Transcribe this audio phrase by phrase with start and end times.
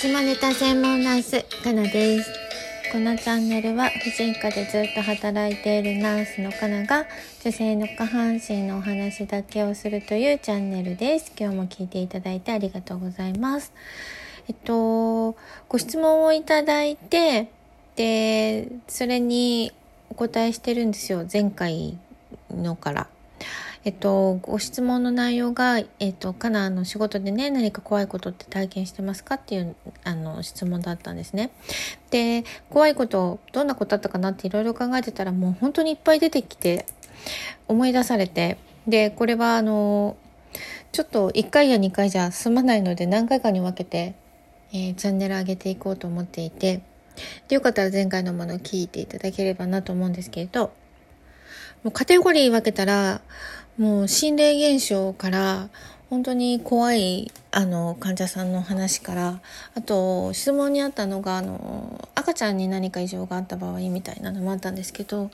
[0.00, 2.30] 下ネタ専門ナースかなです。
[2.92, 7.04] このチャンネルは婦人科でずっと働いているナースのかなが
[7.42, 11.32] 女性の下半身のお話だけをするというチャンネルです。
[11.36, 13.72] 今日も聞いていただいてありがとうございます。
[14.48, 15.34] えっと
[15.68, 17.50] ご質問をいただいて
[17.96, 19.72] でそれに
[20.10, 21.26] お答えしてるんですよ。
[21.30, 21.98] 前回
[22.52, 23.08] のから。
[23.84, 31.50] えっと、ご質問の内容が、えっと、かなの仕事でね、何か怖いことって体験してますかっていう、あの、質問だったんですね。
[32.10, 36.86] で、怖いこと、どんなことあったかなっていろいろ考えてたら、もう本当にいっぱい出てきて、
[37.66, 40.16] 思い出されて、で、これは、あの、
[40.92, 44.14] ちょっと1回や2回じゃ済まないので、何回かに分けて、
[44.72, 46.82] えー、チャンネル上げていこうと思っていて、
[47.48, 50.72] で、よかったら前回のものを聞いていただければなと思うんですけれど、
[51.84, 53.20] もうカテゴリー分けたら、
[53.78, 55.68] もう心霊現象から
[56.10, 59.40] 本当に怖いあの患者さんの話から
[59.74, 65.30] あと質問にあったのがあの赤ちゃんに何か異常があった場合みたいなのもあったんですけど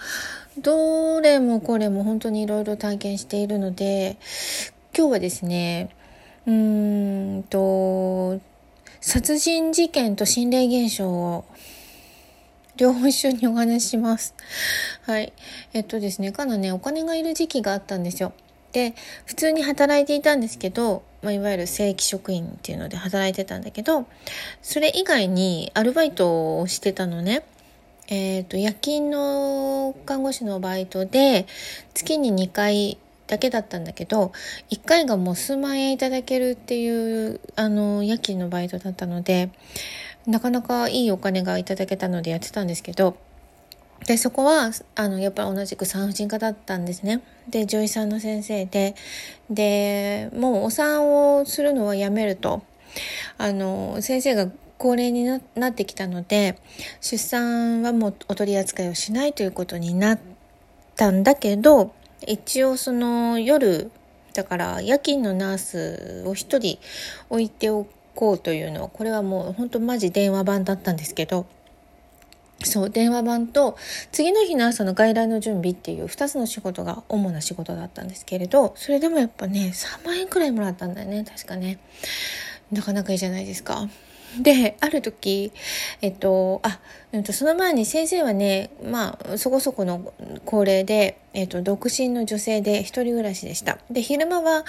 [0.59, 4.19] どれもこれも本当にいろいろ体験しているので
[4.97, 5.89] 今日はですね
[6.47, 8.41] うーんと
[9.01, 11.45] 殺人事件と心霊現象を
[12.77, 14.35] 両方一緒にお話しします。
[15.03, 15.33] はい。
[15.73, 18.33] えっとですね、かなね、お金がいる時期があったんですよ。
[18.73, 18.95] で、
[19.27, 24.07] 普通に働いていたんですけど、まあ、いわゆる正規職員っていうので働いてたんだけど、
[24.63, 27.45] それ以外にアルバイトをしてたのね。
[28.09, 31.47] えっ、ー、と、夜勤の看護師のバイトで、
[31.95, 34.33] 月に2回だけだったんだけど、
[34.71, 39.51] 1回がもう数万円いただけるっていう、あの、夜勤のバイトだったので、
[40.27, 43.17] なかなかいいお金がいただけたのでやってたんですけど、
[44.07, 47.23] で、そこは、あの、やっぱり同じく産婦人科だったんですね。
[47.49, 48.95] で、女医さんの先生で、
[49.49, 52.63] で、もうお産をするのはやめると、
[53.39, 56.59] あの、先生が高齢になってきたので、
[57.01, 60.21] 出産はもうお取り扱いをしないということになっ
[60.97, 61.95] たんだけど、
[62.27, 63.91] 一応その夜、
[64.35, 66.79] だから夜勤のナースを一人
[67.31, 67.91] 置いておこ
[68.33, 71.47] うというのは、これはもう本当マジ電話番だったんですけど、
[72.63, 73.77] そう、電話番と、
[74.13, 81.79] 次の日の朝の外来の準備っていう2つの仕事が主な仕事だったんですけれど、それでもやっぱね、3万円くらいもらったんだよね、確かね。
[82.73, 83.89] なかなかいいじゃないですか。
[84.41, 85.53] で、ある時、
[86.01, 86.81] えっと、あ、
[87.13, 90.13] うんと、その前に先生はね、まあ、そこそこの
[90.45, 93.79] 高齢で、えっと、独身の女性で一人暮らしでした。
[93.91, 94.65] で、昼間は、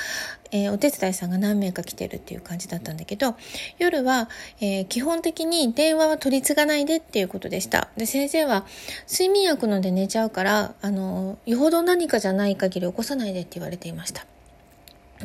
[0.51, 3.35] えー、お手伝いさんが何名か来てるっていう感じだったんだけど、
[3.79, 4.29] 夜は、
[4.61, 7.89] えー、基本的に電話は取り継がないでっていうことでした。
[7.97, 8.65] で、先生は、
[9.11, 14.25] 睡眠薬飲んで寝ちゃうから、あの、よほど何かじゃない限り起こさないでって言われていました。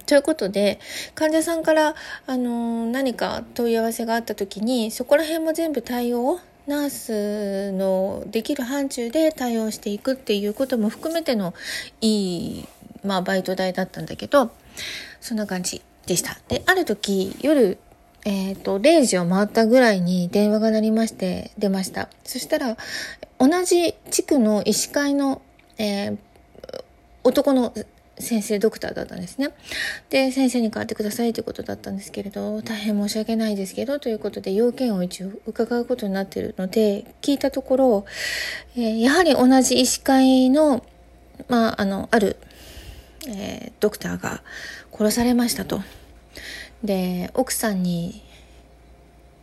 [0.06, 0.78] ということで、
[1.14, 1.94] 患者さんから、
[2.26, 11.54] あの何か問い合わせがあった時に、そこら辺も全部対応、ナースのできる範疇で対応していくっていうことも含めての
[12.00, 12.68] いい、
[13.04, 14.52] まあ、バイト代だったんだけど、
[15.20, 16.38] そんな感じでした。
[16.48, 17.78] で、ある時、夜、
[18.24, 22.08] えっ、ー、と、0時を回ったぐらいに電話が鳴りまして、出ました。
[22.24, 22.76] そしたら、
[23.38, 25.42] 同じ地区の医師会の、
[25.78, 26.18] えー、
[27.24, 27.72] 男の
[28.18, 29.50] 先生ドクターだったんですね。
[30.10, 38.04] で、先生に代わってくださいということだったんですけれど、大変申し訳ないですけど、ということで要件を一応伺うことになってるので、聞いたところ、
[38.76, 40.84] えー、やはり同じ医師会の、
[41.48, 42.36] まあ、あの、ある、
[43.26, 44.42] えー、ドクターが
[44.92, 45.80] 殺されましたと。
[46.84, 48.22] で、奥さんに、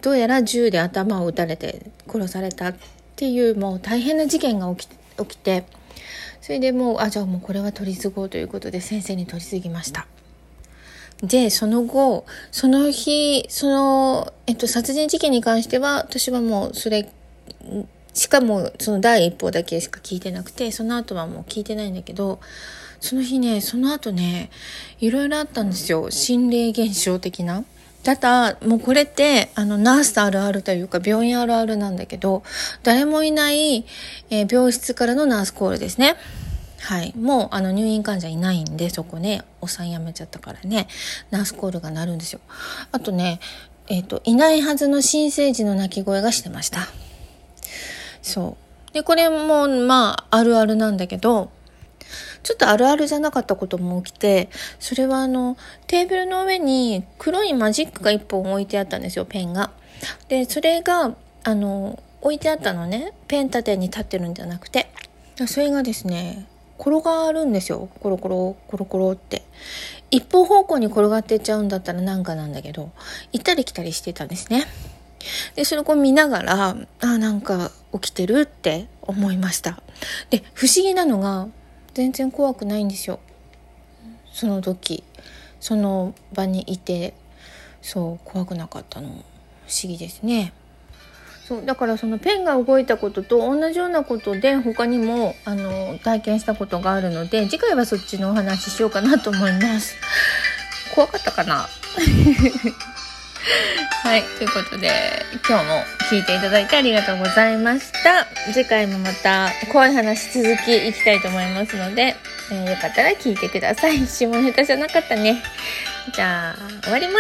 [0.02, 2.76] どうやら銃で頭を撃たれて殺されたっ
[3.16, 5.64] ていう、もう大変な事件が起き起きて、
[6.48, 10.08] それでもうあじゃあもうこれは取り継ごうということで先生に取り次ぎました
[11.22, 17.12] でその後その日その、えっと、殺人事件に関しては私はもうそれ
[18.14, 22.40] しかもその第一報だけしか聞いてなくてその後はもう聞いてないんだけど
[23.02, 24.50] その日ねその後ね
[25.02, 27.66] いろいろあったんですよ心霊現象的な。
[28.08, 32.42] ただ、もうこれって、あの、ナースあるあるというか、病院あるあるなんだけど、
[32.82, 33.84] 誰もいない、
[34.30, 36.16] えー、病室からのナースコールですね。
[36.80, 37.14] はい。
[37.18, 40.88] もう、あの、入院患者いないんで、そこね、お産やめちゃったからね、
[41.32, 42.40] ナースコールが鳴るんですよ。
[42.94, 43.42] あとね、
[43.90, 46.88] えっ、ー、と、いないはずの新生児の泣き声がしてました。
[48.22, 48.56] そ
[48.90, 48.94] う。
[48.94, 51.52] で、これも、まあ、あるあるなんだけど、
[52.44, 54.50] ちょっとあるあるじゃなかったことも起きて、
[54.80, 55.58] それはあの、
[55.88, 59.72] テーブルの上に黒いマジックが1本置いてあったんですよ、ペンが。
[60.28, 64.90] で、それが、あの、置いてあったのね、ペン立てに立ってるんじゃなくて。
[65.48, 66.46] それがですね、
[66.80, 67.90] 転がるんですよ。
[68.00, 69.44] コロコロ、コロコロって。
[70.10, 72.92] 一方方向に転がってっちゃうんだったらなんかなんだけど、
[73.34, 74.66] 行ったり来たりしてたんですね。
[75.56, 79.82] で、それを見ながら、あ、なんか起きてるって思いました。
[80.30, 81.48] で、不思議なのが、
[81.98, 83.20] 全然怖くないんですよ。
[84.32, 85.04] その時、
[85.60, 87.16] その場にいて、
[87.82, 89.08] そう、怖くなかったの。
[89.08, 89.24] 不思
[89.92, 90.54] 議ですね。
[91.48, 99.96] そうだからそのペンが動いたことと同じようなことで他にもあの体験したことがあるので次回はそっちのお話ししようかなと思います
[100.94, 101.68] 怖かったかな？
[104.04, 104.90] はいということで
[105.48, 108.26] 今日も聞いていただいてありがとうございました。
[108.54, 112.16] 次回もまた怖い話続きいきたいと思いますので、
[112.52, 114.06] えー、よかったら聞いてください。
[114.08, 115.42] 下ネタじゃなかったね。
[116.14, 117.14] じゃあ終わりま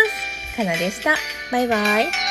[0.53, 0.57] す。
[0.57, 1.15] かなでした。
[1.51, 2.26] バイバイ。